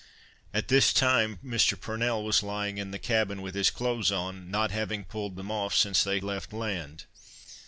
[0.51, 1.79] At this time Mr.
[1.79, 5.75] Purnell was lying in the cabin, with his clothes on, not having pulled them off
[5.75, 7.05] since they left land.